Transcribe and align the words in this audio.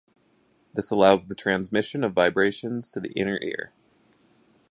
This 0.73 0.89
allows 0.89 1.25
the 1.27 1.35
transmission 1.35 2.03
of 2.03 2.13
vibrations 2.13 2.89
to 2.89 2.99
the 2.99 3.11
inner 3.11 3.37
ear. 3.43 3.71